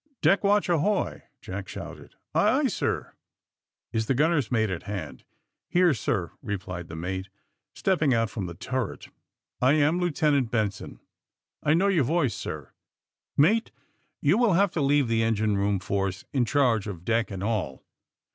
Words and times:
Deck 0.23 0.43
watch 0.43 0.67
ahoy!" 0.67 1.21
Jack 1.43 1.67
shouted. 1.67 2.15
Aye, 2.33 2.61
aye, 2.61 2.67
sir." 2.69 3.13
'^Is 3.93 4.07
the 4.07 4.15
gunner's 4.15 4.51
mate 4.51 4.71
at 4.71 4.81
hand?" 4.89 5.23
Here, 5.69 5.93
sir," 5.93 6.31
replied 6.41 6.87
the 6.87 6.95
mate, 6.95 7.29
stepping 7.75 8.11
out 8.11 8.27
from 8.31 8.47
the 8.47 8.55
turret. 8.55 9.09
''I 9.61 9.73
am 9.75 9.99
Lieutenant 9.99 10.49
Benson." 10.49 11.01
I 11.61 11.75
know 11.75 11.85
your 11.87 12.03
voice, 12.03 12.33
sir." 12.33 12.71
Mate, 13.37 13.69
you 14.23 14.39
will 14.39 14.53
have 14.53 14.71
to 14.71 14.81
leave 14.81 15.07
the 15.07 15.21
engine 15.21 15.55
room 15.55 15.77
force 15.79 16.25
in 16.33 16.45
charge 16.45 16.87
of 16.87 17.05
deck 17.05 17.29
and 17.29 17.43
all. 17.43 17.85